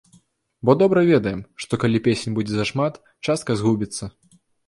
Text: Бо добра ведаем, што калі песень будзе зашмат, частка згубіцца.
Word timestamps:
Бо 0.67 0.71
добра 0.81 1.03
ведаем, 1.09 1.43
што 1.65 1.79
калі 1.83 2.01
песень 2.09 2.35
будзе 2.39 2.53
зашмат, 2.61 2.93
частка 3.29 3.51
згубіцца. 3.63 4.03